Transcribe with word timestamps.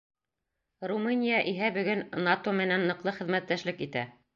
Румыния 0.91 1.43
иһә 1.53 1.71
бөгөн 1.77 2.03
НАТО 2.31 2.59
менән 2.65 2.91
ныҡлы 2.93 3.19
хеҙмәттәшлек 3.23 3.91
итә. 3.93 4.11